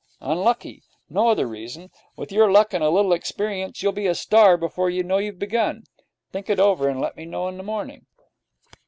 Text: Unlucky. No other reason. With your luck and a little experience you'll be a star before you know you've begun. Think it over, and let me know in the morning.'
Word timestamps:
Unlucky. 0.21 0.81
No 1.11 1.27
other 1.27 1.45
reason. 1.45 1.91
With 2.17 2.31
your 2.31 2.51
luck 2.51 2.73
and 2.73 2.83
a 2.83 2.89
little 2.89 3.13
experience 3.13 3.83
you'll 3.83 3.91
be 3.91 4.07
a 4.07 4.15
star 4.15 4.57
before 4.57 4.89
you 4.89 5.03
know 5.03 5.19
you've 5.19 5.37
begun. 5.37 5.83
Think 6.31 6.49
it 6.49 6.59
over, 6.59 6.89
and 6.89 6.99
let 6.99 7.15
me 7.15 7.25
know 7.25 7.47
in 7.47 7.57
the 7.57 7.63
morning.' 7.63 8.07